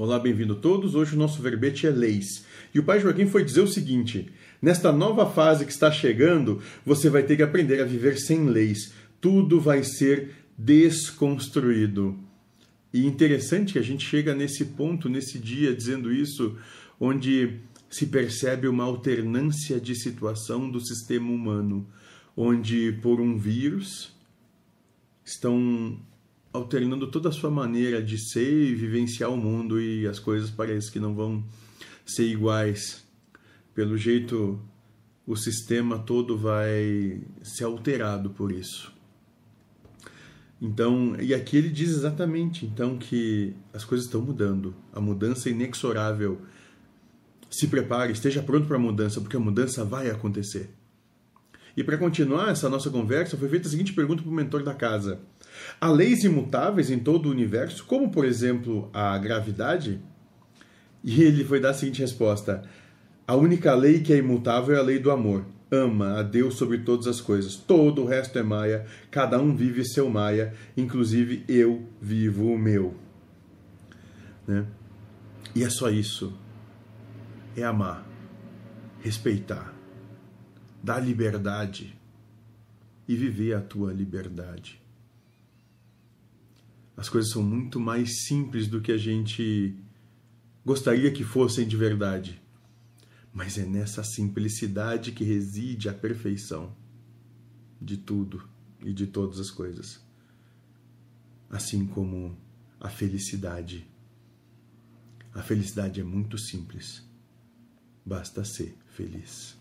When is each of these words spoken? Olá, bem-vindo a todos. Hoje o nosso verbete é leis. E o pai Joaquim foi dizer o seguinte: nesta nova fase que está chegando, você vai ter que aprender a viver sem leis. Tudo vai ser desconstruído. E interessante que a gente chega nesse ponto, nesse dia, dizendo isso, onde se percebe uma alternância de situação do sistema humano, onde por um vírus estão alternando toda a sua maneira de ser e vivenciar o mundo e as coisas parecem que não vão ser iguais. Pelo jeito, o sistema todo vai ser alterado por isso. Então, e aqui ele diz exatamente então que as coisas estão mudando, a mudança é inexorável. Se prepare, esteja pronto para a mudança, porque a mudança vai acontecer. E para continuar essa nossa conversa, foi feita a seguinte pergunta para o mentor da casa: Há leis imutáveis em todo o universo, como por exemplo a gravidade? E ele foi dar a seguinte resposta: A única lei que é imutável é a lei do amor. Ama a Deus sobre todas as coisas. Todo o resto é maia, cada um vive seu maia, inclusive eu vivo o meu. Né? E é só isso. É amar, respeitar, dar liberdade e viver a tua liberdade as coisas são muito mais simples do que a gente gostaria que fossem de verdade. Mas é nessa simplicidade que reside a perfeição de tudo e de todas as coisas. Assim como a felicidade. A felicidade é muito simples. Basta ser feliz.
Olá, 0.00 0.16
bem-vindo 0.16 0.52
a 0.52 0.56
todos. 0.56 0.94
Hoje 0.94 1.16
o 1.16 1.18
nosso 1.18 1.42
verbete 1.42 1.84
é 1.84 1.90
leis. 1.90 2.46
E 2.72 2.78
o 2.78 2.84
pai 2.84 3.00
Joaquim 3.00 3.26
foi 3.26 3.44
dizer 3.44 3.62
o 3.62 3.66
seguinte: 3.66 4.30
nesta 4.62 4.92
nova 4.92 5.28
fase 5.28 5.66
que 5.66 5.72
está 5.72 5.90
chegando, 5.90 6.62
você 6.86 7.10
vai 7.10 7.24
ter 7.24 7.36
que 7.36 7.42
aprender 7.42 7.80
a 7.80 7.84
viver 7.84 8.16
sem 8.16 8.46
leis. 8.46 8.92
Tudo 9.20 9.60
vai 9.60 9.82
ser 9.82 10.36
desconstruído. 10.56 12.16
E 12.94 13.06
interessante 13.06 13.72
que 13.72 13.78
a 13.80 13.82
gente 13.82 14.06
chega 14.06 14.36
nesse 14.36 14.66
ponto, 14.66 15.08
nesse 15.08 15.36
dia, 15.36 15.74
dizendo 15.74 16.12
isso, 16.12 16.56
onde 17.00 17.58
se 17.90 18.06
percebe 18.06 18.68
uma 18.68 18.84
alternância 18.84 19.80
de 19.80 19.96
situação 19.96 20.70
do 20.70 20.80
sistema 20.80 21.28
humano, 21.28 21.84
onde 22.36 22.92
por 23.02 23.20
um 23.20 23.36
vírus 23.36 24.16
estão 25.24 25.98
alternando 26.52 27.06
toda 27.10 27.28
a 27.28 27.32
sua 27.32 27.50
maneira 27.50 28.02
de 28.02 28.18
ser 28.18 28.70
e 28.70 28.74
vivenciar 28.74 29.30
o 29.30 29.36
mundo 29.36 29.80
e 29.80 30.06
as 30.06 30.18
coisas 30.18 30.50
parecem 30.50 30.92
que 30.92 31.00
não 31.00 31.14
vão 31.14 31.44
ser 32.06 32.26
iguais. 32.26 33.04
Pelo 33.74 33.96
jeito, 33.96 34.60
o 35.26 35.36
sistema 35.36 35.98
todo 35.98 36.36
vai 36.36 37.20
ser 37.42 37.64
alterado 37.64 38.30
por 38.30 38.50
isso. 38.50 38.92
Então, 40.60 41.16
e 41.20 41.32
aqui 41.32 41.56
ele 41.56 41.68
diz 41.68 41.90
exatamente 41.90 42.66
então 42.66 42.98
que 42.98 43.54
as 43.72 43.84
coisas 43.84 44.06
estão 44.06 44.20
mudando, 44.20 44.74
a 44.92 45.00
mudança 45.00 45.48
é 45.48 45.52
inexorável. 45.52 46.40
Se 47.48 47.68
prepare, 47.68 48.12
esteja 48.12 48.42
pronto 48.42 48.66
para 48.66 48.76
a 48.76 48.80
mudança, 48.80 49.20
porque 49.20 49.36
a 49.36 49.40
mudança 49.40 49.84
vai 49.84 50.10
acontecer. 50.10 50.70
E 51.76 51.84
para 51.84 51.96
continuar 51.96 52.50
essa 52.50 52.68
nossa 52.68 52.90
conversa, 52.90 53.36
foi 53.36 53.48
feita 53.48 53.68
a 53.68 53.70
seguinte 53.70 53.92
pergunta 53.92 54.20
para 54.20 54.32
o 54.32 54.34
mentor 54.34 54.64
da 54.64 54.74
casa: 54.74 55.20
Há 55.80 55.90
leis 55.90 56.24
imutáveis 56.24 56.90
em 56.90 56.98
todo 56.98 57.26
o 57.26 57.30
universo, 57.30 57.84
como 57.84 58.10
por 58.10 58.24
exemplo 58.24 58.90
a 58.92 59.16
gravidade? 59.18 60.00
E 61.04 61.22
ele 61.22 61.44
foi 61.44 61.60
dar 61.60 61.70
a 61.70 61.74
seguinte 61.74 62.00
resposta: 62.00 62.64
A 63.26 63.36
única 63.36 63.74
lei 63.74 64.00
que 64.00 64.12
é 64.12 64.16
imutável 64.16 64.74
é 64.74 64.78
a 64.78 64.82
lei 64.82 64.98
do 64.98 65.10
amor. 65.10 65.44
Ama 65.70 66.18
a 66.18 66.22
Deus 66.22 66.54
sobre 66.54 66.78
todas 66.78 67.06
as 67.06 67.20
coisas. 67.20 67.54
Todo 67.54 68.02
o 68.02 68.06
resto 68.06 68.38
é 68.38 68.42
maia, 68.42 68.86
cada 69.10 69.38
um 69.38 69.54
vive 69.54 69.84
seu 69.84 70.08
maia, 70.08 70.54
inclusive 70.76 71.44
eu 71.46 71.86
vivo 72.00 72.50
o 72.50 72.58
meu. 72.58 72.94
Né? 74.46 74.66
E 75.54 75.62
é 75.62 75.68
só 75.68 75.90
isso. 75.90 76.32
É 77.54 77.64
amar, 77.64 78.06
respeitar, 79.00 79.74
dar 80.82 81.00
liberdade 81.00 81.98
e 83.06 83.14
viver 83.14 83.54
a 83.54 83.60
tua 83.60 83.92
liberdade 83.92 84.80
as 86.98 87.08
coisas 87.08 87.30
são 87.30 87.44
muito 87.44 87.78
mais 87.78 88.24
simples 88.24 88.66
do 88.66 88.80
que 88.80 88.90
a 88.90 88.98
gente 88.98 89.78
gostaria 90.66 91.12
que 91.12 91.22
fossem 91.22 91.66
de 91.66 91.76
verdade. 91.76 92.42
Mas 93.32 93.56
é 93.56 93.64
nessa 93.64 94.02
simplicidade 94.02 95.12
que 95.12 95.22
reside 95.22 95.88
a 95.88 95.94
perfeição 95.94 96.76
de 97.80 97.96
tudo 97.96 98.48
e 98.80 98.92
de 98.92 99.06
todas 99.06 99.38
as 99.38 99.48
coisas. 99.48 100.04
Assim 101.48 101.86
como 101.86 102.36
a 102.80 102.88
felicidade. 102.88 103.88
A 105.32 105.40
felicidade 105.40 106.00
é 106.00 106.04
muito 106.04 106.36
simples. 106.36 107.08
Basta 108.04 108.44
ser 108.44 108.76
feliz. 108.88 109.56